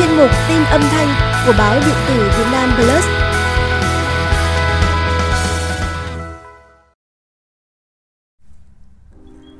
chuyên 0.00 0.16
mục 0.16 0.30
tin 0.48 0.64
âm 0.64 0.80
thanh 0.80 1.08
của 1.46 1.52
báo 1.58 1.74
điện 1.74 1.94
tử 2.08 2.30
Việt 2.38 2.44
Nam 2.52 2.70
Plus. 2.76 3.04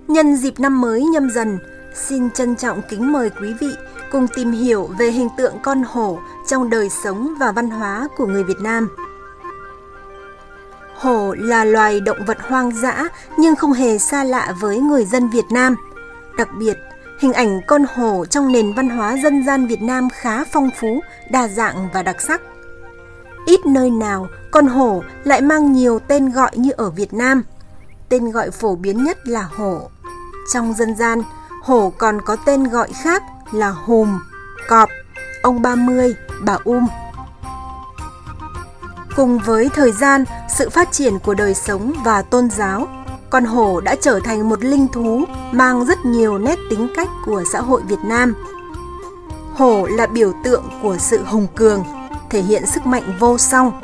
Nhân 0.09 0.37
dịp 0.37 0.61
năm 0.61 0.81
mới 0.81 1.03
nhâm 1.03 1.31
dần, 1.31 1.59
xin 1.95 2.31
trân 2.31 2.57
trọng 2.57 2.83
kính 2.89 3.13
mời 3.13 3.31
quý 3.31 3.55
vị 3.61 3.71
cùng 4.13 4.27
tìm 4.35 4.53
hiểu 4.53 4.91
về 4.99 5.11
hình 5.11 5.29
tượng 5.37 5.55
con 5.63 5.83
hổ 5.87 6.19
trong 6.49 6.71
đời 6.71 6.89
sống 7.05 7.35
và 7.41 7.53
văn 7.53 7.71
hóa 7.71 8.09
của 8.17 8.27
người 8.27 8.45
Việt 8.45 8.61
Nam. 8.61 8.89
Hổ 10.95 11.35
là 11.39 11.65
loài 11.65 12.01
động 12.01 12.25
vật 12.27 12.39
hoang 12.41 12.71
dã 12.77 13.09
nhưng 13.37 13.57
không 13.57 13.73
hề 13.73 13.99
xa 13.99 14.25
lạ 14.25 14.55
với 14.61 14.79
người 14.79 15.05
dân 15.05 15.31
Việt 15.31 15.47
Nam. 15.51 15.77
Đặc 16.39 16.49
biệt, 16.59 16.77
hình 17.21 17.33
ảnh 17.33 17.61
con 17.67 17.85
hổ 17.95 18.25
trong 18.27 18.53
nền 18.53 18.73
văn 18.73 18.89
hóa 18.89 19.17
dân 19.23 19.47
gian 19.47 19.67
Việt 19.67 19.83
Nam 19.83 20.09
khá 20.11 20.45
phong 20.45 20.71
phú, 20.77 21.01
đa 21.31 21.49
dạng 21.49 21.89
và 21.93 22.03
đặc 22.03 22.21
sắc. 22.21 22.41
Ít 23.47 23.61
nơi 23.67 23.91
nào 23.91 24.27
con 24.51 24.67
hổ 24.67 25.03
lại 25.25 25.41
mang 25.41 25.73
nhiều 25.73 25.99
tên 25.99 26.31
gọi 26.31 26.51
như 26.55 26.71
ở 26.71 26.91
Việt 26.91 27.15
Nam. 27.15 27.43
Tên 28.09 28.31
gọi 28.31 28.51
phổ 28.51 28.77
biến 28.77 29.05
nhất 29.05 29.19
là 29.29 29.43
hổ. 29.43 29.81
Trong 30.53 30.75
dân 30.75 30.97
gian, 30.97 31.23
hổ 31.63 31.93
còn 31.99 32.21
có 32.25 32.37
tên 32.37 32.65
gọi 32.65 32.89
khác 33.03 33.23
là 33.53 33.71
hùm, 33.71 34.19
cọp, 34.69 34.89
ông 35.43 35.63
ba 35.63 35.75
mươi, 35.75 36.15
bà 36.41 36.57
um. 36.65 36.87
Cùng 39.17 39.39
với 39.39 39.69
thời 39.69 39.93
gian, 39.93 40.25
sự 40.49 40.71
phát 40.71 40.93
triển 40.93 41.19
của 41.19 41.35
đời 41.35 41.55
sống 41.55 41.93
và 42.05 42.23
tôn 42.23 42.51
giáo, 42.51 42.89
con 43.31 43.45
hổ 43.45 43.81
đã 43.81 43.97
trở 44.01 44.21
thành 44.25 44.49
một 44.49 44.65
linh 44.65 44.89
thú 44.89 45.25
mang 45.53 45.85
rất 45.85 46.05
nhiều 46.05 46.39
nét 46.39 46.59
tính 46.71 46.89
cách 46.97 47.09
của 47.25 47.45
xã 47.53 47.61
hội 47.61 47.83
Việt 47.83 48.01
Nam. 48.05 48.35
Hổ 49.55 49.87
là 49.87 50.07
biểu 50.07 50.33
tượng 50.45 50.65
của 50.83 50.97
sự 50.99 51.25
hùng 51.25 51.47
cường, 51.55 51.85
thể 52.31 52.43
hiện 52.43 52.67
sức 52.67 52.87
mạnh 52.87 53.17
vô 53.19 53.39
song. 53.39 53.81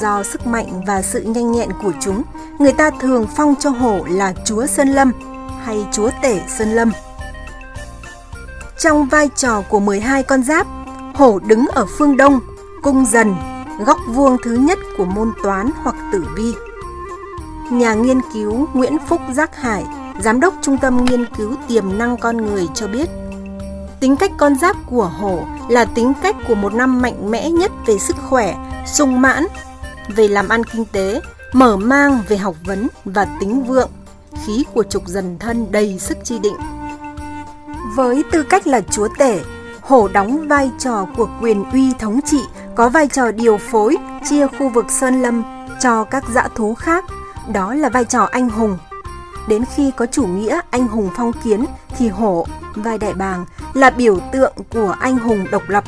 Do 0.00 0.22
sức 0.22 0.46
mạnh 0.46 0.82
và 0.86 1.02
sự 1.02 1.20
nhanh 1.22 1.52
nhẹn 1.52 1.68
của 1.82 1.92
chúng, 2.00 2.22
người 2.58 2.72
ta 2.72 2.90
thường 2.90 3.26
phong 3.36 3.54
cho 3.60 3.70
hổ 3.70 4.04
là 4.08 4.32
chúa 4.44 4.66
Sơn 4.66 4.88
Lâm 4.88 5.12
hay 5.62 5.86
chúa 5.92 6.10
tể 6.22 6.42
Sơn 6.48 6.68
Lâm. 6.68 6.92
Trong 8.78 9.06
vai 9.06 9.30
trò 9.36 9.62
của 9.68 9.80
12 9.80 10.22
con 10.22 10.42
giáp, 10.42 10.66
hổ 11.14 11.38
đứng 11.38 11.66
ở 11.66 11.86
phương 11.98 12.16
đông, 12.16 12.40
cung 12.82 13.04
dần, 13.06 13.34
góc 13.86 13.98
vuông 14.08 14.36
thứ 14.44 14.54
nhất 14.54 14.78
của 14.96 15.04
môn 15.04 15.32
toán 15.42 15.70
hoặc 15.82 15.96
tử 16.12 16.24
vi. 16.36 16.54
Nhà 17.70 17.94
nghiên 17.94 18.20
cứu 18.32 18.68
Nguyễn 18.74 18.96
Phúc 19.06 19.20
Giác 19.32 19.56
Hải, 19.56 19.84
Giám 20.20 20.40
đốc 20.40 20.54
Trung 20.62 20.78
tâm 20.78 21.04
Nghiên 21.04 21.24
cứu 21.36 21.54
Tiềm 21.68 21.98
năng 21.98 22.16
Con 22.16 22.36
Người 22.36 22.68
cho 22.74 22.86
biết, 22.86 23.08
tính 24.00 24.16
cách 24.16 24.30
con 24.36 24.58
giáp 24.58 24.76
của 24.86 25.04
hổ 25.04 25.46
là 25.68 25.84
tính 25.84 26.12
cách 26.22 26.36
của 26.48 26.54
một 26.54 26.74
năm 26.74 27.02
mạnh 27.02 27.30
mẽ 27.30 27.50
nhất 27.50 27.72
về 27.86 27.98
sức 27.98 28.16
khỏe, 28.28 28.54
sung 28.86 29.20
mãn, 29.20 29.46
về 30.08 30.28
làm 30.28 30.48
ăn 30.48 30.64
kinh 30.64 30.84
tế, 30.84 31.20
mở 31.52 31.76
mang 31.76 32.20
về 32.28 32.36
học 32.36 32.54
vấn 32.64 32.88
và 33.04 33.26
tính 33.40 33.62
vượng, 33.64 33.90
khí 34.44 34.64
của 34.74 34.82
trục 34.82 35.08
dần 35.08 35.38
thân 35.38 35.66
đầy 35.70 35.98
sức 35.98 36.18
chi 36.24 36.38
định. 36.38 36.56
Với 37.96 38.22
tư 38.32 38.42
cách 38.42 38.66
là 38.66 38.80
chúa 38.80 39.08
tể, 39.18 39.40
hổ 39.80 40.08
đóng 40.08 40.48
vai 40.48 40.70
trò 40.78 41.06
của 41.16 41.28
quyền 41.40 41.64
uy 41.72 41.92
thống 41.98 42.20
trị, 42.24 42.40
có 42.74 42.88
vai 42.88 43.08
trò 43.08 43.30
điều 43.30 43.58
phối, 43.58 43.96
chia 44.28 44.46
khu 44.46 44.68
vực 44.68 44.90
sơn 44.90 45.22
lâm 45.22 45.42
cho 45.80 46.04
các 46.04 46.24
dã 46.34 46.48
thú 46.54 46.74
khác 46.74 47.04
đó 47.52 47.74
là 47.74 47.88
vai 47.88 48.04
trò 48.04 48.28
anh 48.32 48.48
hùng. 48.48 48.78
Đến 49.48 49.64
khi 49.74 49.90
có 49.96 50.06
chủ 50.06 50.26
nghĩa 50.26 50.60
anh 50.70 50.88
hùng 50.88 51.10
phong 51.16 51.32
kiến 51.44 51.64
thì 51.98 52.08
hổ, 52.08 52.46
vai 52.74 52.98
đại 52.98 53.14
bàng 53.14 53.44
là 53.74 53.90
biểu 53.90 54.18
tượng 54.32 54.52
của 54.72 54.94
anh 55.00 55.18
hùng 55.18 55.46
độc 55.50 55.62
lập. 55.68 55.84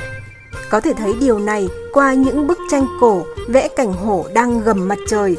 Có 0.71 0.81
thể 0.81 0.93
thấy 0.93 1.15
điều 1.21 1.39
này 1.39 1.69
qua 1.93 2.15
những 2.15 2.47
bức 2.47 2.59
tranh 2.71 2.87
cổ 3.01 3.23
vẽ 3.49 3.69
cảnh 3.69 3.93
hổ 3.93 4.25
đang 4.35 4.61
gầm 4.61 4.89
mặt 4.89 4.99
trời. 5.09 5.37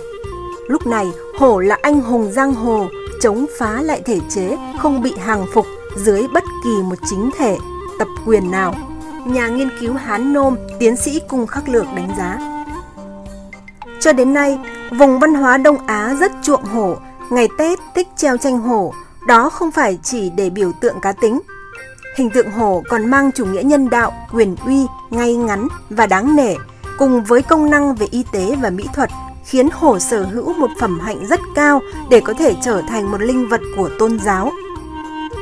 Lúc 0.68 0.88
này, 0.88 1.08
hổ 1.40 1.60
là 1.60 1.78
anh 1.82 2.02
hùng 2.02 2.32
giang 2.32 2.54
hồ, 2.54 2.88
chống 3.22 3.46
phá 3.60 3.82
lại 3.82 4.02
thể 4.06 4.20
chế, 4.30 4.58
không 4.80 5.02
bị 5.02 5.14
hàng 5.18 5.46
phục 5.54 5.66
dưới 5.98 6.28
bất 6.34 6.44
kỳ 6.64 6.84
một 6.84 6.96
chính 7.10 7.30
thể, 7.38 7.58
tập 8.00 8.08
quyền 8.26 8.52
nào. 8.52 8.76
Nhà 9.26 9.48
nghiên 9.48 9.70
cứu 9.80 9.94
Hán 9.94 10.34
Nôm, 10.34 10.56
tiến 10.80 10.98
sĩ 10.98 11.22
Cung 11.28 11.48
Khắc 11.48 11.70
Lược 11.70 11.86
đánh 11.96 12.10
giá. 12.18 12.40
Cho 14.00 14.14
đến 14.14 14.34
nay, 14.34 14.60
vùng 14.92 15.20
văn 15.20 15.34
hóa 15.34 15.58
Đông 15.58 15.78
Á 15.88 16.16
rất 16.20 16.32
chuộng 16.44 16.64
hổ, 16.64 16.96
ngày 17.30 17.48
Tết 17.58 17.80
thích 17.96 18.08
treo 18.16 18.38
tranh 18.38 18.58
hổ, 18.58 18.94
đó 19.28 19.50
không 19.50 19.72
phải 19.72 20.00
chỉ 20.04 20.30
để 20.30 20.50
biểu 20.50 20.72
tượng 20.72 21.00
cá 21.02 21.12
tính. 21.12 21.40
Hình 22.18 22.30
tượng 22.30 22.52
hổ 22.52 22.84
còn 22.90 23.12
mang 23.12 23.32
chủ 23.32 23.46
nghĩa 23.46 23.64
nhân 23.64 23.90
đạo, 23.90 24.14
quyền 24.34 24.56
uy, 24.66 24.86
ngay 25.10 25.36
ngắn 25.36 25.68
và 25.90 26.08
đáng 26.08 26.36
nể, 26.36 26.56
cùng 26.98 27.24
với 27.24 27.42
công 27.42 27.70
năng 27.70 27.96
về 27.96 28.08
y 28.12 28.26
tế 28.32 28.56
và 28.62 28.70
mỹ 28.70 28.86
thuật, 28.94 29.10
khiến 29.46 29.70
hổ 29.74 30.00
sở 30.00 30.24
hữu 30.24 30.54
một 30.54 30.70
phẩm 30.80 31.00
hạnh 31.00 31.26
rất 31.28 31.40
cao 31.56 31.82
để 32.10 32.20
có 32.20 32.34
thể 32.34 32.56
trở 32.62 32.82
thành 32.82 33.12
một 33.12 33.22
linh 33.22 33.50
vật 33.50 33.62
của 33.78 33.90
tôn 34.00 34.20
giáo. 34.20 34.52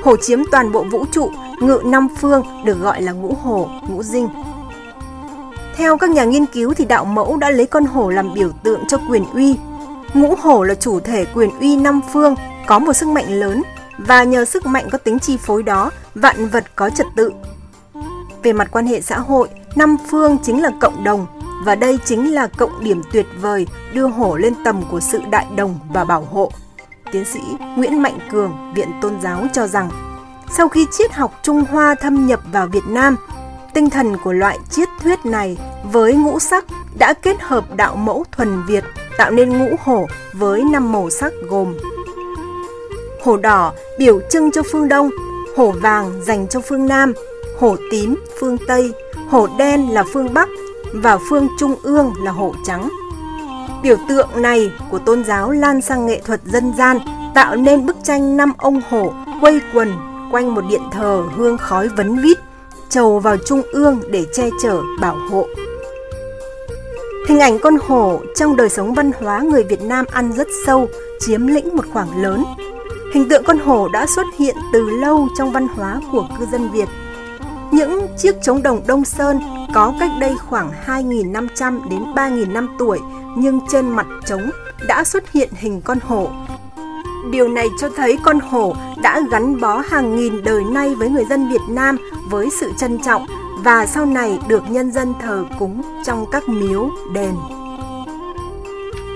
Hổ 0.04 0.16
chiếm 0.18 0.40
toàn 0.52 0.72
bộ 0.72 0.84
vũ 0.84 1.06
trụ, 1.12 1.32
ngự 1.60 1.82
năm 1.86 2.08
phương 2.22 2.44
được 2.66 2.80
gọi 2.82 3.02
là 3.02 3.12
ngũ 3.12 3.38
hổ, 3.44 3.70
ngũ 3.88 4.04
dinh. 4.04 4.28
Theo 5.76 5.98
các 5.98 6.10
nhà 6.10 6.24
nghiên 6.24 6.46
cứu 6.46 6.74
thì 6.74 6.86
đạo 6.86 7.06
mẫu 7.06 7.38
đã 7.38 7.50
lấy 7.50 7.66
con 7.66 7.86
hổ 7.86 8.10
làm 8.10 8.34
biểu 8.34 8.52
tượng 8.64 8.84
cho 8.88 8.98
quyền 9.10 9.26
uy. 9.34 9.56
Ngũ 10.14 10.36
hổ 10.40 10.64
là 10.64 10.76
chủ 10.76 11.00
thể 11.00 11.26
quyền 11.34 11.60
uy 11.60 11.78
năm 11.78 12.02
phương, 12.14 12.36
có 12.68 12.80
một 12.80 12.94
sức 12.94 13.08
mạnh 13.08 13.40
lớn 13.40 13.64
và 13.98 14.24
nhờ 14.24 14.46
sức 14.46 14.66
mạnh 14.66 14.88
có 14.92 14.98
tính 14.98 15.20
chi 15.20 15.38
phối 15.38 15.64
đó, 15.64 15.92
vạn 16.16 16.48
vật 16.48 16.76
có 16.76 16.90
trật 16.90 17.08
tự. 17.16 17.32
Về 18.44 18.54
mặt 18.54 18.68
quan 18.72 18.88
hệ 18.88 19.02
xã 19.02 19.20
hội, 19.20 19.50
năm 19.76 19.98
phương 20.10 20.38
chính 20.44 20.62
là 20.62 20.72
cộng 20.80 21.04
đồng 21.04 21.28
và 21.66 21.76
đây 21.76 22.00
chính 22.06 22.34
là 22.34 22.48
cộng 22.48 22.84
điểm 22.84 23.02
tuyệt 23.12 23.26
vời 23.42 23.68
đưa 23.94 24.08
hổ 24.08 24.38
lên 24.38 24.54
tầm 24.66 24.82
của 24.92 25.00
sự 25.00 25.20
đại 25.30 25.46
đồng 25.56 25.80
và 25.94 26.04
bảo 26.04 26.28
hộ. 26.32 26.52
Tiến 27.12 27.26
sĩ 27.26 27.40
Nguyễn 27.76 28.02
Mạnh 28.02 28.20
Cường, 28.32 28.74
Viện 28.76 28.92
Tôn 29.02 29.22
giáo 29.22 29.48
cho 29.54 29.68
rằng, 29.68 29.90
sau 30.52 30.70
khi 30.70 30.86
triết 30.92 31.14
học 31.14 31.40
Trung 31.44 31.66
Hoa 31.72 31.96
thâm 31.96 32.28
nhập 32.28 32.40
vào 32.52 32.68
Việt 32.68 32.86
Nam, 32.88 33.18
Tinh 33.76 33.90
thần 33.90 34.18
của 34.18 34.34
loại 34.34 34.60
triết 34.70 34.90
thuyết 35.04 35.26
này 35.26 35.58
với 35.92 36.14
ngũ 36.14 36.40
sắc 36.40 36.66
đã 36.98 37.14
kết 37.14 37.38
hợp 37.42 37.76
đạo 37.76 37.96
mẫu 37.96 38.24
thuần 38.32 38.64
Việt 38.68 38.84
tạo 39.18 39.32
nên 39.32 39.58
ngũ 39.58 39.76
hổ 39.84 40.08
với 40.34 40.64
năm 40.72 40.92
màu 40.92 41.10
sắc 41.10 41.34
gồm 41.50 41.78
Hổ 43.24 43.38
đỏ 43.38 43.74
biểu 44.00 44.20
trưng 44.30 44.52
cho 44.52 44.62
phương 44.72 44.88
Đông, 44.88 45.10
hổ 45.58 45.72
vàng 45.72 46.22
dành 46.24 46.48
cho 46.48 46.62
phương 46.62 46.88
Nam, 46.88 47.14
hổ 47.60 47.76
tím 47.92 48.16
phương 48.40 48.58
Tây, 48.68 48.94
hổ 49.30 49.48
đen 49.58 49.90
là 49.90 50.04
phương 50.14 50.34
Bắc 50.34 50.50
và 50.94 51.20
phương 51.30 51.48
Trung 51.60 51.76
ương 51.84 52.14
là 52.24 52.32
hổ 52.32 52.56
trắng. 52.66 52.90
Biểu 53.84 53.98
tượng 54.10 54.30
này 54.36 54.72
của 54.92 55.00
tôn 55.00 55.24
giáo 55.24 55.52
lan 55.52 55.82
sang 55.82 56.06
nghệ 56.06 56.22
thuật 56.26 56.42
dân 56.44 56.74
gian 56.78 56.98
tạo 57.36 57.56
nên 57.56 57.86
bức 57.86 57.98
tranh 58.04 58.38
năm 58.38 58.54
ông 58.58 58.82
hổ 58.90 59.14
quây 59.42 59.62
quần 59.74 59.94
quanh 60.32 60.56
một 60.56 60.64
điện 60.70 60.82
thờ 60.92 61.24
hương 61.36 61.58
khói 61.58 61.88
vấn 61.88 62.18
vít 62.22 62.38
trầu 62.96 63.20
vào 63.20 63.38
trung 63.38 63.62
ương 63.72 64.02
để 64.12 64.26
che 64.34 64.50
chở, 64.64 64.82
bảo 65.02 65.18
hộ. 65.30 65.48
Hình 67.28 67.40
ảnh 67.40 67.60
con 67.60 67.78
hổ 67.88 68.22
trong 68.36 68.56
đời 68.56 68.70
sống 68.70 68.94
văn 68.94 69.12
hóa 69.20 69.42
người 69.42 69.64
Việt 69.64 69.82
Nam 69.82 70.06
ăn 70.12 70.32
rất 70.32 70.48
sâu, 70.66 70.88
chiếm 71.20 71.48
lĩnh 71.48 71.76
một 71.76 71.86
khoảng 71.94 72.24
lớn. 72.24 72.44
Hình 73.14 73.30
tượng 73.30 73.44
con 73.44 73.60
hổ 73.60 73.88
đã 73.88 74.06
xuất 74.16 74.26
hiện 74.38 74.56
từ 74.74 74.90
lâu 74.90 75.28
trong 75.38 75.52
văn 75.52 75.68
hóa 75.68 76.02
của 76.12 76.28
cư 76.40 76.46
dân 76.52 76.72
Việt. 76.72 76.90
Những 77.72 78.08
chiếc 78.18 78.36
trống 78.42 78.64
đồng 78.64 78.82
Đông 78.88 79.06
Sơn 79.06 79.40
có 79.74 79.94
cách 80.00 80.12
đây 80.20 80.36
khoảng 80.50 80.72
2.500 80.86 81.90
đến 81.90 82.04
3.000 82.16 82.54
năm 82.54 82.76
tuổi 82.80 83.00
nhưng 83.38 83.60
trên 83.72 83.90
mặt 83.90 84.08
trống 84.26 84.50
đã 84.88 85.04
xuất 85.04 85.32
hiện 85.32 85.50
hình 85.54 85.82
con 85.82 86.00
hổ. 86.04 86.30
Điều 87.32 87.48
này 87.48 87.70
cho 87.78 87.90
thấy 87.96 88.18
con 88.24 88.40
hổ 88.40 88.74
đã 89.02 89.22
gắn 89.32 89.62
bó 89.62 89.82
hàng 89.88 90.16
nghìn 90.16 90.44
đời 90.44 90.64
nay 90.64 90.96
với 90.96 91.10
người 91.10 91.26
dân 91.26 91.50
Việt 91.50 91.62
Nam 91.70 91.98
với 92.30 92.50
sự 92.50 92.72
trân 92.78 93.00
trọng 93.00 93.26
và 93.64 93.86
sau 93.86 94.06
này 94.06 94.40
được 94.48 94.64
nhân 94.70 94.92
dân 94.92 95.14
thờ 95.22 95.46
cúng 95.60 95.82
trong 96.06 96.26
các 96.32 96.50
miếu, 96.50 96.90
đền. 97.14 97.36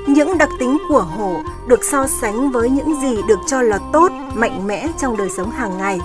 Những 0.08 0.38
đặc 0.38 0.50
tính 0.60 0.78
của 0.90 1.02
hổ 1.02 1.42
được 1.68 1.84
so 1.84 2.08
sánh 2.08 2.52
với 2.52 2.70
những 2.70 3.02
gì 3.02 3.22
được 3.28 3.40
cho 3.48 3.62
là 3.62 3.80
tốt, 3.94 4.12
mạnh 4.34 4.68
mẽ 4.68 4.88
trong 4.98 5.18
đời 5.18 5.30
sống 5.30 5.52
hàng 5.52 5.78
ngày. 5.78 6.00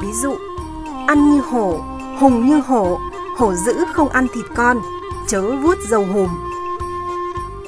Ví 0.00 0.12
dụ, 0.12 0.34
ăn 1.06 1.30
như 1.30 1.40
hổ, 1.40 1.80
hùng 2.18 2.46
như 2.46 2.60
hổ, 2.66 2.98
hổ 3.36 3.54
dữ 3.54 3.84
không 3.92 4.08
ăn 4.08 4.26
thịt 4.34 4.44
con, 4.56 4.80
chớ 5.26 5.42
vuốt 5.62 5.78
dầu 5.90 6.06
hùm. 6.12 6.28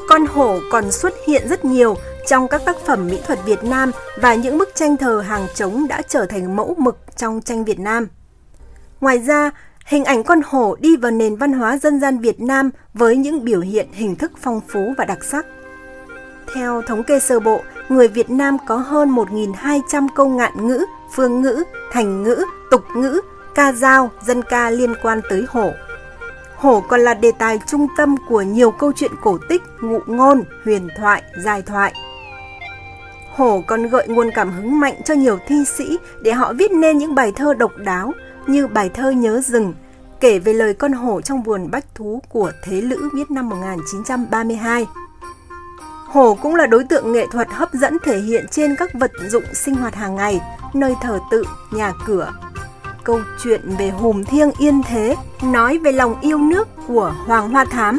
Con 0.08 0.26
hổ 0.26 0.58
còn 0.70 0.92
xuất 0.92 1.14
hiện 1.26 1.48
rất 1.48 1.64
nhiều 1.64 1.94
trong 2.26 2.48
các 2.48 2.62
tác 2.64 2.76
phẩm 2.86 3.06
mỹ 3.06 3.20
thuật 3.26 3.38
Việt 3.44 3.64
Nam 3.64 3.90
và 4.20 4.34
những 4.34 4.58
bức 4.58 4.74
tranh 4.74 4.96
thờ 4.96 5.20
hàng 5.20 5.46
trống 5.54 5.88
đã 5.88 6.02
trở 6.08 6.26
thành 6.26 6.56
mẫu 6.56 6.74
mực 6.78 6.98
trong 7.16 7.40
tranh 7.40 7.64
Việt 7.64 7.78
Nam. 7.78 8.08
Ngoài 9.00 9.18
ra, 9.18 9.50
hình 9.84 10.04
ảnh 10.04 10.24
con 10.24 10.40
hổ 10.44 10.76
đi 10.80 10.96
vào 10.96 11.10
nền 11.10 11.36
văn 11.36 11.52
hóa 11.52 11.78
dân 11.78 12.00
gian 12.00 12.18
Việt 12.18 12.40
Nam 12.40 12.70
với 12.94 13.16
những 13.16 13.44
biểu 13.44 13.60
hiện 13.60 13.86
hình 13.92 14.16
thức 14.16 14.32
phong 14.40 14.60
phú 14.68 14.94
và 14.98 15.04
đặc 15.04 15.24
sắc. 15.24 15.46
Theo 16.54 16.82
thống 16.82 17.02
kê 17.02 17.20
sơ 17.20 17.40
bộ, 17.40 17.60
người 17.88 18.08
Việt 18.08 18.30
Nam 18.30 18.56
có 18.66 18.76
hơn 18.76 19.14
1.200 19.14 20.08
câu 20.14 20.28
ngạn 20.28 20.66
ngữ, 20.66 20.84
phương 21.14 21.42
ngữ, 21.42 21.62
thành 21.92 22.22
ngữ, 22.22 22.44
tục 22.70 22.82
ngữ, 22.96 23.20
ca 23.54 23.72
dao, 23.72 24.10
dân 24.26 24.42
ca 24.42 24.70
liên 24.70 24.94
quan 25.02 25.20
tới 25.30 25.44
hổ. 25.48 25.72
Hổ 26.56 26.80
còn 26.80 27.00
là 27.00 27.14
đề 27.14 27.32
tài 27.38 27.60
trung 27.66 27.86
tâm 27.96 28.14
của 28.28 28.42
nhiều 28.42 28.70
câu 28.70 28.92
chuyện 28.96 29.12
cổ 29.22 29.38
tích, 29.48 29.62
ngụ 29.80 29.98
ngôn, 30.06 30.42
huyền 30.64 30.88
thoại, 30.98 31.22
dài 31.44 31.62
thoại. 31.62 31.94
Hổ 33.36 33.62
còn 33.66 33.88
gợi 33.88 34.08
nguồn 34.08 34.30
cảm 34.34 34.52
hứng 34.52 34.80
mạnh 34.80 34.94
cho 35.04 35.14
nhiều 35.14 35.38
thi 35.46 35.64
sĩ 35.64 35.98
để 36.22 36.32
họ 36.32 36.52
viết 36.52 36.72
nên 36.72 36.98
những 36.98 37.14
bài 37.14 37.32
thơ 37.36 37.54
độc 37.54 37.72
đáo 37.76 38.12
như 38.46 38.66
bài 38.66 38.90
thơ 38.94 39.10
Nhớ 39.10 39.40
rừng, 39.40 39.74
kể 40.20 40.38
về 40.38 40.52
lời 40.52 40.74
con 40.74 40.92
hổ 40.92 41.20
trong 41.20 41.42
vườn 41.42 41.70
bách 41.70 41.94
thú 41.94 42.22
của 42.28 42.52
Thế 42.64 42.80
Lữ 42.80 43.08
viết 43.14 43.30
năm 43.30 43.48
1932. 43.48 44.86
Hổ 46.06 46.34
cũng 46.42 46.54
là 46.54 46.66
đối 46.66 46.84
tượng 46.84 47.12
nghệ 47.12 47.26
thuật 47.32 47.48
hấp 47.50 47.74
dẫn 47.74 47.96
thể 48.04 48.18
hiện 48.18 48.46
trên 48.50 48.76
các 48.76 48.90
vật 48.94 49.10
dụng 49.28 49.44
sinh 49.52 49.74
hoạt 49.74 49.94
hàng 49.94 50.16
ngày, 50.16 50.40
nơi 50.74 50.94
thờ 51.02 51.18
tự, 51.30 51.44
nhà 51.70 51.92
cửa. 52.06 52.32
Câu 53.04 53.20
chuyện 53.42 53.60
về 53.78 53.90
hùm 53.90 54.24
thiêng 54.24 54.50
yên 54.58 54.82
thế 54.82 55.16
nói 55.42 55.78
về 55.78 55.92
lòng 55.92 56.20
yêu 56.20 56.38
nước 56.38 56.68
của 56.86 57.14
Hoàng 57.26 57.50
Hoa 57.50 57.64
Thám. 57.64 57.98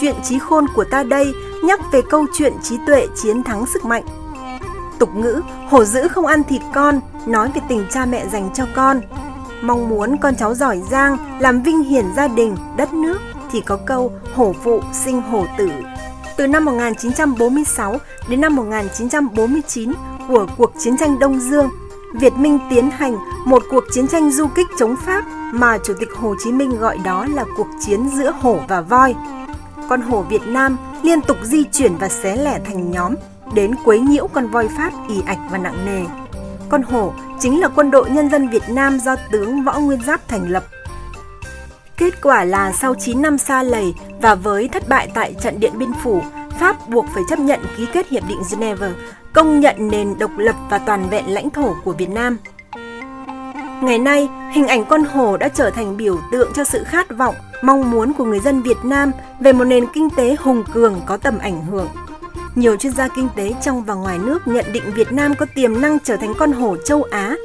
Chuyện 0.00 0.14
trí 0.24 0.38
khôn 0.38 0.66
của 0.74 0.84
ta 0.84 1.02
đây 1.02 1.32
nhắc 1.64 1.80
về 1.92 2.00
câu 2.10 2.26
chuyện 2.34 2.52
trí 2.62 2.76
tuệ 2.86 3.06
chiến 3.22 3.42
thắng 3.42 3.66
sức 3.66 3.84
mạnh. 3.84 4.04
Tục 4.98 5.16
ngữ, 5.16 5.40
hổ 5.68 5.84
dữ 5.84 6.08
không 6.08 6.26
ăn 6.26 6.44
thịt 6.44 6.62
con, 6.74 7.00
nói 7.26 7.50
về 7.54 7.60
tình 7.68 7.86
cha 7.90 8.06
mẹ 8.06 8.26
dành 8.28 8.50
cho 8.54 8.66
con. 8.74 9.00
Mong 9.62 9.88
muốn 9.88 10.16
con 10.16 10.36
cháu 10.36 10.54
giỏi 10.54 10.80
giang, 10.90 11.16
làm 11.40 11.62
vinh 11.62 11.82
hiển 11.82 12.04
gia 12.16 12.28
đình, 12.28 12.56
đất 12.76 12.94
nước, 12.94 13.18
thì 13.52 13.60
có 13.60 13.76
câu 13.76 14.12
hổ 14.34 14.54
phụ 14.64 14.80
sinh 14.92 15.22
hổ 15.22 15.46
tử 15.58 15.70
từ 16.38 16.46
năm 16.46 16.64
1946 16.64 17.96
đến 18.28 18.40
năm 18.40 18.56
1949 18.56 19.92
của 20.28 20.46
cuộc 20.56 20.72
chiến 20.78 20.96
tranh 20.96 21.18
Đông 21.18 21.40
Dương, 21.40 21.70
Việt 22.14 22.32
Minh 22.32 22.58
tiến 22.70 22.90
hành 22.90 23.16
một 23.44 23.62
cuộc 23.70 23.84
chiến 23.92 24.08
tranh 24.08 24.30
du 24.30 24.46
kích 24.46 24.66
chống 24.78 24.94
Pháp 25.06 25.24
mà 25.52 25.78
Chủ 25.78 25.94
tịch 26.00 26.08
Hồ 26.16 26.34
Chí 26.44 26.52
Minh 26.52 26.78
gọi 26.78 26.98
đó 27.04 27.26
là 27.34 27.44
cuộc 27.56 27.66
chiến 27.80 28.08
giữa 28.08 28.32
hổ 28.40 28.60
và 28.68 28.80
voi. 28.80 29.14
Con 29.88 30.02
hổ 30.02 30.22
Việt 30.22 30.42
Nam 30.46 30.76
liên 31.02 31.20
tục 31.20 31.36
di 31.42 31.64
chuyển 31.64 31.96
và 31.96 32.08
xé 32.08 32.36
lẻ 32.36 32.60
thành 32.64 32.90
nhóm, 32.90 33.14
đến 33.54 33.74
quấy 33.84 34.00
nhiễu 34.00 34.26
con 34.26 34.46
voi 34.46 34.68
Pháp 34.76 34.92
ì 35.08 35.22
ạch 35.26 35.38
và 35.50 35.58
nặng 35.58 35.86
nề. 35.86 36.04
Con 36.68 36.82
hổ 36.82 37.12
chính 37.40 37.60
là 37.60 37.68
quân 37.68 37.90
đội 37.90 38.10
nhân 38.10 38.30
dân 38.30 38.48
Việt 38.48 38.68
Nam 38.68 38.98
do 38.98 39.16
tướng 39.30 39.64
Võ 39.64 39.78
Nguyên 39.78 40.02
Giáp 40.02 40.28
thành 40.28 40.50
lập 40.50 40.64
Kết 41.98 42.22
quả 42.22 42.44
là 42.44 42.72
sau 42.72 42.94
9 42.94 43.22
năm 43.22 43.38
xa 43.38 43.62
lầy 43.62 43.94
và 44.22 44.34
với 44.34 44.68
thất 44.68 44.88
bại 44.88 45.10
tại 45.14 45.34
trận 45.40 45.60
Điện 45.60 45.72
Biên 45.78 45.92
Phủ, 46.02 46.22
Pháp 46.58 46.88
buộc 46.88 47.06
phải 47.14 47.22
chấp 47.28 47.38
nhận 47.38 47.60
ký 47.76 47.86
kết 47.92 48.08
Hiệp 48.08 48.22
định 48.28 48.38
Geneva, 48.50 48.92
công 49.32 49.60
nhận 49.60 49.76
nền 49.78 50.18
độc 50.18 50.30
lập 50.38 50.56
và 50.70 50.78
toàn 50.78 51.08
vẹn 51.10 51.34
lãnh 51.34 51.50
thổ 51.50 51.74
của 51.84 51.92
Việt 51.92 52.10
Nam. 52.10 52.36
Ngày 53.82 53.98
nay, 53.98 54.28
hình 54.52 54.66
ảnh 54.66 54.84
con 54.84 55.04
hổ 55.04 55.36
đã 55.36 55.48
trở 55.48 55.70
thành 55.70 55.96
biểu 55.96 56.18
tượng 56.32 56.52
cho 56.54 56.64
sự 56.64 56.84
khát 56.84 57.16
vọng, 57.16 57.34
mong 57.62 57.90
muốn 57.90 58.12
của 58.12 58.24
người 58.24 58.40
dân 58.40 58.62
Việt 58.62 58.78
Nam 58.84 59.12
về 59.40 59.52
một 59.52 59.64
nền 59.64 59.84
kinh 59.92 60.10
tế 60.10 60.36
hùng 60.38 60.64
cường 60.72 61.00
có 61.06 61.16
tầm 61.16 61.38
ảnh 61.38 61.64
hưởng. 61.64 61.88
Nhiều 62.58 62.76
chuyên 62.76 62.92
gia 62.92 63.08
kinh 63.08 63.28
tế 63.36 63.54
trong 63.62 63.84
và 63.84 63.94
ngoài 63.94 64.18
nước 64.18 64.38
nhận 64.46 64.64
định 64.72 64.82
Việt 64.94 65.12
Nam 65.12 65.34
có 65.38 65.46
tiềm 65.54 65.80
năng 65.80 65.98
trở 66.04 66.16
thành 66.16 66.34
con 66.38 66.52
hổ 66.52 66.76
châu 66.76 67.02
Á 67.02 67.36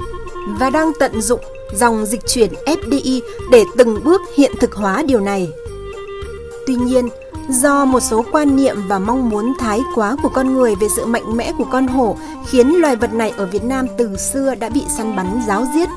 và 0.47 0.69
đang 0.69 0.91
tận 0.99 1.21
dụng 1.21 1.39
dòng 1.75 2.05
dịch 2.05 2.27
chuyển 2.27 2.53
FDI 2.65 3.21
để 3.51 3.63
từng 3.77 4.03
bước 4.03 4.21
hiện 4.37 4.51
thực 4.59 4.73
hóa 4.73 5.03
điều 5.07 5.19
này. 5.19 5.49
Tuy 6.67 6.75
nhiên, 6.75 7.09
do 7.49 7.85
một 7.85 7.99
số 7.99 8.25
quan 8.31 8.55
niệm 8.55 8.77
và 8.87 8.99
mong 8.99 9.29
muốn 9.29 9.53
thái 9.59 9.79
quá 9.95 10.15
của 10.23 10.29
con 10.29 10.53
người 10.53 10.75
về 10.75 10.87
sự 10.95 11.05
mạnh 11.05 11.37
mẽ 11.37 11.51
của 11.57 11.67
con 11.71 11.87
hổ 11.87 12.17
khiến 12.47 12.67
loài 12.67 12.95
vật 12.95 13.13
này 13.13 13.33
ở 13.37 13.45
Việt 13.45 13.63
Nam 13.63 13.87
từ 13.97 14.17
xưa 14.17 14.55
đã 14.55 14.69
bị 14.69 14.83
săn 14.97 15.15
bắn 15.15 15.41
giáo 15.47 15.65
giết. 15.75 15.89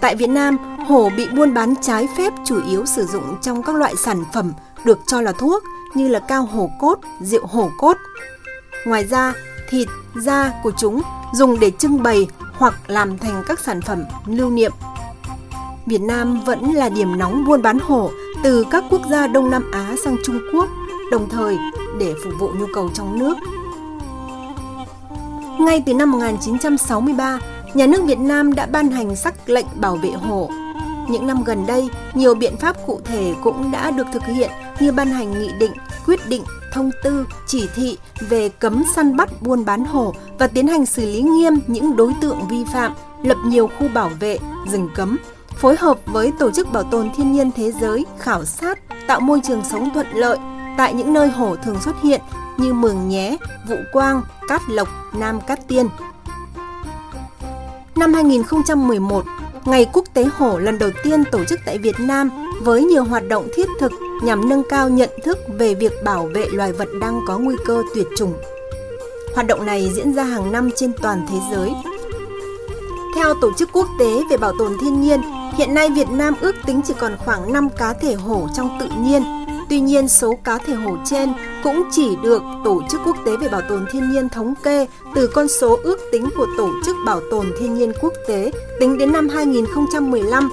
Tại 0.00 0.16
Việt 0.16 0.30
Nam, 0.30 0.58
hổ 0.86 1.10
bị 1.16 1.26
buôn 1.36 1.54
bán 1.54 1.74
trái 1.82 2.08
phép 2.16 2.32
chủ 2.44 2.60
yếu 2.68 2.86
sử 2.86 3.06
dụng 3.06 3.36
trong 3.42 3.62
các 3.62 3.74
loại 3.74 3.96
sản 3.96 4.24
phẩm 4.32 4.52
được 4.84 4.98
cho 5.06 5.20
là 5.20 5.32
thuốc 5.32 5.62
như 5.94 6.08
là 6.08 6.18
cao 6.18 6.44
hổ 6.44 6.70
cốt, 6.80 6.98
rượu 7.20 7.46
hổ 7.46 7.70
cốt. 7.78 7.96
Ngoài 8.86 9.04
ra, 9.04 9.32
thịt, 9.70 9.88
da 10.16 10.52
của 10.62 10.72
chúng 10.76 11.02
dùng 11.34 11.60
để 11.60 11.70
trưng 11.70 12.02
bày 12.02 12.26
hoặc 12.52 12.74
làm 12.86 13.18
thành 13.18 13.42
các 13.46 13.60
sản 13.60 13.80
phẩm 13.80 14.04
lưu 14.26 14.50
niệm 14.50 14.72
Việt 15.90 16.00
Nam 16.00 16.40
vẫn 16.40 16.72
là 16.72 16.88
điểm 16.88 17.18
nóng 17.18 17.44
buôn 17.44 17.62
bán 17.62 17.78
hổ 17.78 18.10
từ 18.42 18.64
các 18.70 18.84
quốc 18.90 19.00
gia 19.10 19.26
Đông 19.26 19.50
Nam 19.50 19.70
Á 19.72 19.94
sang 20.04 20.16
Trung 20.24 20.40
Quốc, 20.54 20.68
đồng 21.10 21.28
thời 21.28 21.56
để 21.98 22.14
phục 22.24 22.32
vụ 22.38 22.48
nhu 22.48 22.66
cầu 22.74 22.90
trong 22.94 23.18
nước. 23.18 23.34
Ngay 25.60 25.82
từ 25.86 25.94
năm 25.94 26.10
1963, 26.10 27.38
nhà 27.74 27.86
nước 27.86 28.04
Việt 28.04 28.18
Nam 28.18 28.54
đã 28.54 28.66
ban 28.66 28.90
hành 28.90 29.16
sắc 29.16 29.34
lệnh 29.50 29.66
bảo 29.74 29.96
vệ 29.96 30.10
hổ. 30.10 30.50
Những 31.08 31.26
năm 31.26 31.44
gần 31.44 31.66
đây, 31.66 31.88
nhiều 32.14 32.34
biện 32.34 32.56
pháp 32.56 32.76
cụ 32.86 33.00
thể 33.04 33.34
cũng 33.42 33.70
đã 33.70 33.90
được 33.90 34.06
thực 34.12 34.22
hiện 34.26 34.50
như 34.80 34.92
ban 34.92 35.08
hành 35.08 35.40
nghị 35.40 35.52
định, 35.58 35.72
quyết 36.06 36.20
định, 36.28 36.42
thông 36.72 36.90
tư, 37.02 37.26
chỉ 37.46 37.68
thị 37.74 37.98
về 38.20 38.48
cấm 38.48 38.84
săn 38.96 39.16
bắt 39.16 39.42
buôn 39.42 39.64
bán 39.64 39.84
hổ 39.84 40.14
và 40.38 40.46
tiến 40.46 40.68
hành 40.68 40.86
xử 40.86 41.06
lý 41.06 41.22
nghiêm 41.22 41.54
những 41.66 41.96
đối 41.96 42.12
tượng 42.20 42.48
vi 42.48 42.64
phạm, 42.72 42.94
lập 43.22 43.36
nhiều 43.46 43.70
khu 43.78 43.88
bảo 43.94 44.10
vệ, 44.20 44.38
rừng 44.70 44.88
cấm, 44.94 45.18
phối 45.56 45.76
hợp 45.76 45.98
với 46.06 46.32
Tổ 46.38 46.50
chức 46.50 46.72
Bảo 46.72 46.82
tồn 46.82 47.10
Thiên 47.16 47.32
nhiên 47.32 47.50
Thế 47.56 47.72
giới 47.72 48.06
khảo 48.18 48.44
sát, 48.44 48.78
tạo 49.06 49.20
môi 49.20 49.40
trường 49.44 49.64
sống 49.64 49.90
thuận 49.94 50.06
lợi 50.12 50.38
tại 50.76 50.94
những 50.94 51.12
nơi 51.12 51.28
hổ 51.28 51.56
thường 51.56 51.80
xuất 51.80 52.02
hiện 52.02 52.20
như 52.56 52.72
Mường 52.72 53.08
Nhé, 53.08 53.36
Vũ 53.68 53.76
Quang, 53.92 54.22
Cát 54.48 54.60
Lộc, 54.68 54.88
Nam 55.18 55.40
Cát 55.40 55.68
Tiên. 55.68 55.88
Năm 57.96 58.14
2011, 58.14 59.24
Ngày 59.64 59.86
Quốc 59.92 60.04
tế 60.14 60.24
Hổ 60.24 60.58
lần 60.58 60.78
đầu 60.78 60.90
tiên 61.02 61.24
tổ 61.32 61.44
chức 61.44 61.60
tại 61.64 61.78
Việt 61.78 62.00
Nam 62.00 62.30
với 62.60 62.84
nhiều 62.84 63.04
hoạt 63.04 63.28
động 63.28 63.48
thiết 63.54 63.68
thực 63.80 63.92
nhằm 64.22 64.48
nâng 64.48 64.62
cao 64.68 64.88
nhận 64.88 65.10
thức 65.24 65.38
về 65.58 65.74
việc 65.74 65.92
bảo 66.04 66.26
vệ 66.34 66.46
loài 66.52 66.72
vật 66.72 66.88
đang 67.00 67.20
có 67.26 67.38
nguy 67.38 67.56
cơ 67.66 67.82
tuyệt 67.94 68.06
chủng. 68.16 68.32
Hoạt 69.34 69.46
động 69.46 69.66
này 69.66 69.90
diễn 69.94 70.12
ra 70.14 70.24
hàng 70.24 70.52
năm 70.52 70.70
trên 70.76 70.92
toàn 71.02 71.26
thế 71.30 71.38
giới. 71.52 71.70
Theo 73.14 73.34
Tổ 73.40 73.52
chức 73.58 73.68
Quốc 73.72 73.88
tế 73.98 74.22
về 74.30 74.36
Bảo 74.36 74.52
tồn 74.58 74.76
Thiên 74.80 75.00
nhiên, 75.00 75.20
Hiện 75.60 75.74
nay 75.74 75.88
Việt 75.90 76.10
Nam 76.10 76.34
ước 76.40 76.54
tính 76.66 76.80
chỉ 76.84 76.94
còn 76.98 77.16
khoảng 77.18 77.52
5 77.52 77.68
cá 77.76 77.92
thể 77.92 78.14
hổ 78.14 78.48
trong 78.56 78.78
tự 78.80 78.88
nhiên. 78.98 79.22
Tuy 79.70 79.80
nhiên, 79.80 80.08
số 80.08 80.38
cá 80.44 80.58
thể 80.58 80.74
hổ 80.74 80.96
trên 81.04 81.32
cũng 81.64 81.82
chỉ 81.90 82.16
được 82.22 82.42
Tổ 82.64 82.82
chức 82.90 83.00
Quốc 83.04 83.16
tế 83.26 83.36
về 83.36 83.48
Bảo 83.48 83.60
tồn 83.68 83.86
Thiên 83.92 84.10
nhiên 84.10 84.28
thống 84.28 84.54
kê 84.62 84.86
từ 85.14 85.26
con 85.26 85.48
số 85.48 85.78
ước 85.82 85.98
tính 86.12 86.28
của 86.36 86.46
Tổ 86.58 86.70
chức 86.86 86.96
Bảo 87.06 87.20
tồn 87.30 87.46
Thiên 87.58 87.74
nhiên 87.74 87.92
Quốc 88.00 88.12
tế 88.28 88.52
tính 88.80 88.98
đến 88.98 89.12
năm 89.12 89.28
2015. 89.28 90.50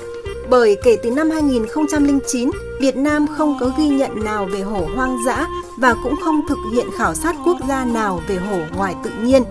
Bởi 0.50 0.78
kể 0.84 0.98
từ 1.04 1.12
năm 1.12 1.30
2009, 1.30 2.50
Việt 2.80 2.95
Nam 2.95 3.28
không 3.38 3.57
có 3.59 3.71
ghi 3.78 3.88
nhận 3.88 4.24
nào 4.24 4.45
về 4.45 4.62
hổ 4.62 4.88
hoang 4.95 5.18
dã 5.26 5.47
và 5.78 5.95
cũng 6.04 6.16
không 6.24 6.42
thực 6.50 6.57
hiện 6.74 6.88
khảo 6.97 7.14
sát 7.14 7.36
quốc 7.45 7.57
gia 7.69 7.86
nào 7.86 8.21
về 8.28 8.36
hổ 8.36 8.59
ngoài 8.76 8.95
tự 9.04 9.12
nhiên. 9.21 9.44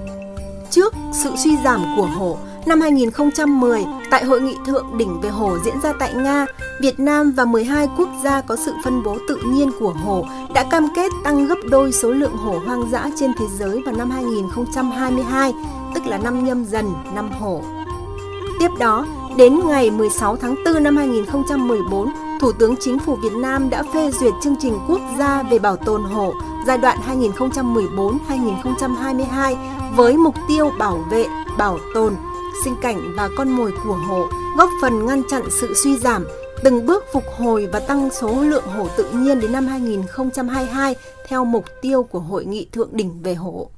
Trước 0.71 0.95
sự 1.23 1.31
suy 1.45 1.57
giảm 1.65 1.85
của 1.97 2.07
hổ, 2.07 2.39
Năm 2.67 2.81
2010, 2.81 3.85
tại 4.11 4.25
hội 4.25 4.41
nghị 4.41 4.57
thượng 4.67 4.99
đỉnh 4.99 5.21
về 5.21 5.29
hồ 5.29 5.59
diễn 5.65 5.81
ra 5.83 5.93
tại 5.99 6.15
Nga, 6.15 6.47
Việt 6.81 7.01
Nam 7.01 7.33
và 7.33 7.45
12 7.45 7.89
quốc 7.97 8.09
gia 8.25 8.41
có 8.41 8.57
sự 8.57 8.75
phân 8.85 9.03
bố 9.03 9.19
tự 9.29 9.37
nhiên 9.47 9.71
của 9.79 9.93
hồ 9.93 10.25
đã 10.55 10.65
cam 10.71 10.89
kết 10.97 11.13
tăng 11.25 11.47
gấp 11.47 11.59
đôi 11.71 11.93
số 11.93 12.11
lượng 12.11 12.37
hồ 12.37 12.59
hoang 12.67 12.91
dã 12.91 13.11
trên 13.17 13.33
thế 13.39 13.45
giới 13.59 13.83
vào 13.83 13.95
năm 13.97 14.11
2022, 14.11 15.53
tức 15.95 16.07
là 16.07 16.19
năm 16.19 16.45
nhâm 16.45 16.65
dần, 16.65 16.93
năm 17.15 17.31
hổ. 17.41 17.63
Tiếp 18.61 18.71
đó, 18.79 19.07
đến 19.37 19.61
ngày 19.67 19.91
16 19.91 20.37
tháng 20.37 20.55
4 20.65 20.83
năm 20.83 20.97
2014, 20.97 22.11
Thủ 22.41 22.53
tướng 22.53 22.75
Chính 22.81 22.99
phủ 22.99 23.17
Việt 23.17 23.33
Nam 23.33 23.71
đã 23.71 23.83
phê 23.95 24.11
duyệt 24.21 24.33
chương 24.43 24.57
trình 24.61 24.79
quốc 24.89 25.01
gia 25.19 25.43
về 25.43 25.59
bảo 25.59 25.77
tồn 25.77 26.03
hổ 26.03 26.35
giai 26.67 26.79
đoạn 26.79 26.99
2014-2022 28.29 29.57
với 29.97 30.17
mục 30.17 30.35
tiêu 30.49 30.71
bảo 30.79 31.05
vệ, 31.11 31.27
bảo 31.59 31.79
tồn, 31.95 32.15
sinh 32.65 32.77
cảnh 32.83 33.15
và 33.17 33.29
con 33.37 33.49
mồi 33.49 33.73
của 33.85 33.95
hổ, 33.95 34.27
góp 34.57 34.71
phần 34.83 35.07
ngăn 35.07 35.23
chặn 35.31 35.43
sự 35.51 35.75
suy 35.75 35.99
giảm, 35.99 36.27
từng 36.65 36.87
bước 36.87 37.05
phục 37.13 37.25
hồi 37.39 37.69
và 37.73 37.81
tăng 37.81 38.11
số 38.11 38.41
lượng 38.41 38.65
hổ 38.77 38.89
tự 38.97 39.11
nhiên 39.11 39.41
đến 39.41 39.53
năm 39.53 39.67
2022 39.67 40.95
theo 41.29 41.45
mục 41.45 41.65
tiêu 41.83 42.03
của 42.03 42.19
Hội 42.19 42.45
nghị 42.45 42.67
Thượng 42.73 42.89
đỉnh 42.93 43.23
về 43.23 43.35
hổ. 43.35 43.71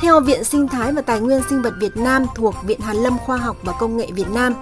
Theo 0.00 0.20
Viện 0.20 0.44
Sinh 0.44 0.68
thái 0.68 0.92
và 0.92 1.02
Tài 1.02 1.20
nguyên 1.20 1.42
sinh 1.50 1.62
vật 1.62 1.74
Việt 1.80 1.96
Nam 1.96 2.26
thuộc 2.36 2.54
Viện 2.64 2.80
Hàn 2.80 2.96
lâm 2.96 3.18
Khoa 3.18 3.36
học 3.36 3.56
và 3.62 3.72
Công 3.72 3.96
nghệ 3.96 4.08
Việt 4.14 4.30
Nam, 4.30 4.54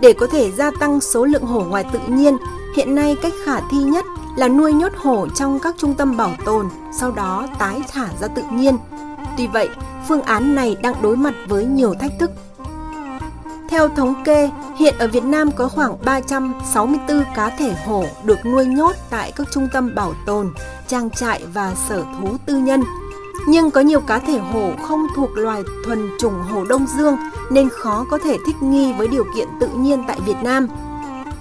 để 0.00 0.12
có 0.12 0.26
thể 0.26 0.50
gia 0.50 0.70
tăng 0.70 1.00
số 1.00 1.24
lượng 1.24 1.44
hổ 1.44 1.60
ngoài 1.60 1.84
tự 1.92 1.98
nhiên, 2.08 2.36
hiện 2.76 2.94
nay 2.94 3.16
cách 3.22 3.32
khả 3.44 3.60
thi 3.70 3.78
nhất 3.78 4.04
là 4.36 4.48
nuôi 4.48 4.72
nhốt 4.72 4.92
hổ 4.96 5.26
trong 5.28 5.58
các 5.58 5.74
trung 5.78 5.94
tâm 5.94 6.16
bảo 6.16 6.34
tồn, 6.44 6.68
sau 6.98 7.10
đó 7.10 7.46
tái 7.58 7.82
thả 7.92 8.08
ra 8.20 8.28
tự 8.28 8.42
nhiên. 8.52 8.76
Tuy 9.36 9.46
vậy, 9.46 9.68
phương 10.08 10.22
án 10.22 10.54
này 10.54 10.76
đang 10.82 11.02
đối 11.02 11.16
mặt 11.16 11.34
với 11.48 11.64
nhiều 11.64 11.94
thách 11.94 12.12
thức. 12.18 12.30
Theo 13.68 13.88
thống 13.88 14.14
kê, 14.24 14.50
hiện 14.76 14.94
ở 14.98 15.08
Việt 15.08 15.24
Nam 15.24 15.50
có 15.52 15.68
khoảng 15.68 15.96
364 16.04 17.24
cá 17.34 17.50
thể 17.50 17.74
hổ 17.86 18.04
được 18.24 18.46
nuôi 18.46 18.64
nhốt 18.66 18.96
tại 19.10 19.32
các 19.36 19.46
trung 19.52 19.68
tâm 19.72 19.94
bảo 19.94 20.14
tồn, 20.26 20.52
trang 20.88 21.10
trại 21.10 21.42
và 21.54 21.74
sở 21.88 22.02
thú 22.02 22.36
tư 22.46 22.56
nhân. 22.56 22.82
Nhưng 23.46 23.70
có 23.70 23.80
nhiều 23.80 24.00
cá 24.00 24.18
thể 24.18 24.38
hổ 24.38 24.70
không 24.82 25.06
thuộc 25.16 25.30
loài 25.36 25.62
thuần 25.84 26.08
chủng 26.18 26.42
hổ 26.42 26.64
Đông 26.64 26.86
Dương 26.98 27.16
nên 27.50 27.68
khó 27.68 28.06
có 28.10 28.18
thể 28.18 28.38
thích 28.46 28.62
nghi 28.62 28.92
với 28.92 29.08
điều 29.08 29.24
kiện 29.36 29.48
tự 29.60 29.68
nhiên 29.68 30.04
tại 30.08 30.20
Việt 30.26 30.36
Nam. 30.42 30.68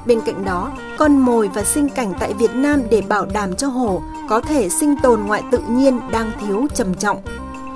Bên 0.06 0.22
cạnh 0.22 0.46
đó, 0.46 0.72
con 0.98 1.18
mồi 1.18 1.50
và 1.54 1.64
sinh 1.64 1.90
cảnh 1.90 2.14
tại 2.20 2.34
Việt 2.34 2.56
Nam 2.56 2.82
để 2.90 3.02
bảo 3.02 3.26
đảm 3.26 3.56
cho 3.56 3.68
hổ 3.68 4.02
có 4.30 4.42
thể 4.42 4.70
sinh 4.70 4.96
tồn 5.04 5.22
ngoại 5.22 5.44
tự 5.52 5.60
nhiên 5.70 6.00
đang 6.12 6.32
thiếu 6.42 6.68
trầm 6.76 6.94
trọng. 6.94 7.22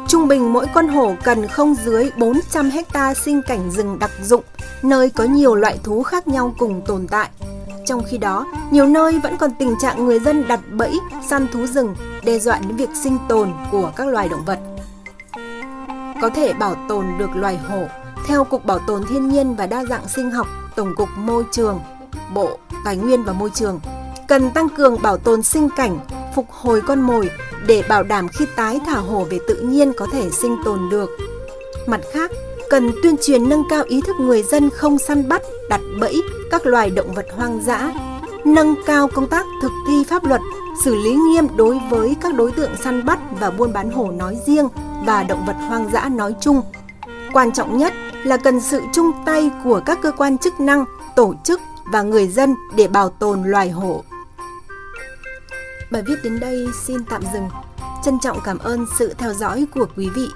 Trung 0.07 0.27
bình 0.27 0.53
mỗi 0.53 0.65
con 0.73 0.87
hổ 0.87 1.15
cần 1.23 1.47
không 1.47 1.75
dưới 1.75 2.09
400 2.17 2.69
hecta 2.69 3.13
sinh 3.13 3.41
cảnh 3.41 3.71
rừng 3.71 3.99
đặc 3.99 4.11
dụng, 4.23 4.43
nơi 4.81 5.09
có 5.09 5.23
nhiều 5.23 5.55
loại 5.55 5.79
thú 5.83 6.03
khác 6.03 6.27
nhau 6.27 6.53
cùng 6.57 6.81
tồn 6.85 7.07
tại. 7.07 7.29
Trong 7.85 8.01
khi 8.09 8.17
đó, 8.17 8.45
nhiều 8.71 8.85
nơi 8.85 9.19
vẫn 9.19 9.37
còn 9.37 9.51
tình 9.59 9.75
trạng 9.81 10.05
người 10.05 10.19
dân 10.19 10.47
đặt 10.47 10.59
bẫy, 10.71 10.99
săn 11.29 11.47
thú 11.53 11.67
rừng, 11.67 11.95
đe 12.23 12.39
dọa 12.39 12.59
đến 12.59 12.75
việc 12.75 12.89
sinh 13.03 13.17
tồn 13.29 13.51
của 13.71 13.91
các 13.95 14.07
loài 14.07 14.29
động 14.29 14.45
vật. 14.45 14.59
Có 16.21 16.29
thể 16.29 16.53
bảo 16.53 16.75
tồn 16.89 17.05
được 17.17 17.35
loài 17.35 17.57
hổ, 17.57 17.83
theo 18.27 18.43
Cục 18.43 18.65
Bảo 18.65 18.79
tồn 18.79 19.03
Thiên 19.09 19.29
nhiên 19.29 19.55
và 19.55 19.67
Đa 19.67 19.85
dạng 19.85 20.07
sinh 20.07 20.31
học, 20.31 20.47
Tổng 20.75 20.95
cục 20.95 21.09
Môi 21.17 21.43
trường, 21.51 21.79
Bộ 22.33 22.57
Tài 22.85 22.97
nguyên 22.97 23.23
và 23.23 23.33
Môi 23.33 23.49
trường, 23.49 23.79
cần 24.27 24.51
tăng 24.51 24.69
cường 24.69 25.01
bảo 25.01 25.17
tồn 25.17 25.43
sinh 25.43 25.69
cảnh, 25.77 25.99
phục 26.37 26.51
hồi 26.51 26.81
con 26.81 27.01
mồi 27.01 27.29
để 27.67 27.83
bảo 27.89 28.03
đảm 28.03 28.27
khi 28.27 28.45
tái 28.55 28.79
thả 28.85 28.97
hổ 28.97 29.23
về 29.23 29.39
tự 29.47 29.55
nhiên 29.55 29.93
có 29.97 30.07
thể 30.11 30.29
sinh 30.29 30.57
tồn 30.65 30.79
được. 30.91 31.09
Mặt 31.87 32.01
khác, 32.13 32.31
cần 32.69 32.91
tuyên 33.03 33.15
truyền 33.21 33.49
nâng 33.49 33.63
cao 33.69 33.83
ý 33.83 34.01
thức 34.01 34.15
người 34.19 34.43
dân 34.43 34.69
không 34.69 34.99
săn 34.99 35.27
bắt, 35.27 35.41
đặt 35.69 35.81
bẫy 36.01 36.21
các 36.51 36.65
loài 36.65 36.89
động 36.89 37.11
vật 37.11 37.25
hoang 37.35 37.61
dã, 37.63 37.93
nâng 38.45 38.75
cao 38.85 39.07
công 39.07 39.27
tác 39.27 39.45
thực 39.61 39.71
thi 39.87 40.03
pháp 40.03 40.25
luật, 40.25 40.41
xử 40.83 40.95
lý 40.95 41.13
nghiêm 41.13 41.47
đối 41.55 41.79
với 41.89 42.15
các 42.21 42.35
đối 42.35 42.51
tượng 42.51 42.71
săn 42.83 43.05
bắt 43.05 43.19
và 43.39 43.51
buôn 43.51 43.73
bán 43.73 43.91
hổ 43.91 44.11
nói 44.11 44.37
riêng 44.47 44.67
và 45.05 45.23
động 45.23 45.45
vật 45.47 45.55
hoang 45.67 45.89
dã 45.91 46.09
nói 46.09 46.35
chung. 46.41 46.61
Quan 47.33 47.51
trọng 47.51 47.77
nhất 47.77 47.93
là 48.23 48.37
cần 48.37 48.61
sự 48.61 48.81
chung 48.93 49.11
tay 49.25 49.51
của 49.63 49.81
các 49.85 49.99
cơ 50.01 50.11
quan 50.11 50.37
chức 50.37 50.59
năng, 50.59 50.85
tổ 51.15 51.33
chức 51.43 51.61
và 51.91 52.01
người 52.01 52.27
dân 52.27 52.55
để 52.75 52.87
bảo 52.87 53.09
tồn 53.09 53.43
loài 53.43 53.69
hổ. 53.69 54.03
Bài 55.91 56.01
viết 56.01 56.15
đến 56.23 56.39
đây 56.39 56.67
xin 56.73 57.05
tạm 57.09 57.21
dừng. 57.33 57.49
Trân 58.05 58.19
trọng 58.21 58.37
cảm 58.43 58.57
ơn 58.57 58.85
sự 58.99 59.13
theo 59.17 59.33
dõi 59.33 59.65
của 59.73 59.85
quý 59.95 60.09
vị. 60.09 60.27